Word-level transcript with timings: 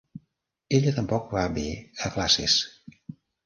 Ella 0.77 0.93
tampoc 0.95 1.29
va 1.37 1.45
bé 1.59 1.67
a 2.07 2.13
classes. 2.19 2.59